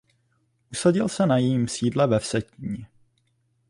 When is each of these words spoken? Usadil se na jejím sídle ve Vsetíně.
Usadil 0.71 1.09
se 1.09 1.25
na 1.25 1.37
jejím 1.37 1.67
sídle 1.67 2.07
ve 2.07 2.19
Vsetíně. 2.19 2.87